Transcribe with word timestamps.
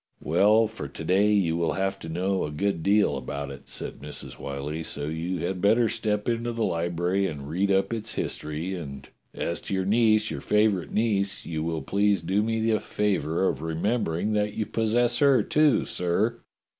"Well, 0.23 0.65
for 0.65 0.87
to 0.87 1.03
day 1.03 1.31
you 1.31 1.55
will 1.57 1.73
have 1.73 1.99
to 1.99 2.09
know 2.09 2.43
a 2.43 2.49
good 2.49 2.81
deal 2.81 3.15
about 3.17 3.51
it," 3.51 3.69
said 3.69 3.99
INIrs. 3.99 4.33
Whyllie, 4.39 4.81
"so 4.81 5.05
you 5.05 5.41
had 5.45 5.61
better 5.61 5.87
step 5.87 6.27
into 6.27 6.51
the 6.53 6.63
library 6.63 7.27
and 7.27 7.47
read 7.47 7.69
up 7.71 7.93
its 7.93 8.15
history, 8.15 8.73
and 8.73 9.07
as 9.35 9.61
to 9.61 9.75
your 9.75 9.85
niece, 9.85 10.31
your 10.31 10.41
favourite 10.41 10.89
niece, 10.91 11.45
you 11.45 11.61
will 11.61 11.83
please 11.83 12.23
do 12.23 12.41
me 12.41 12.59
the 12.61 12.79
favour 12.79 13.47
of 13.47 13.61
remembering 13.61 14.33
that 14.33 14.55
you 14.55 14.65
possess 14.65 15.19
her, 15.19 15.43
too, 15.43 15.85
sir. 15.85 16.39